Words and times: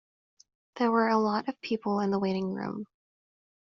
There 0.77 0.89
were 0.89 1.09
a 1.09 1.19
lot 1.19 1.47
of 1.47 1.61
people 1.61 1.99
in 1.99 2.09
the 2.09 2.17
waiting 2.17 2.55
room. 2.55 2.87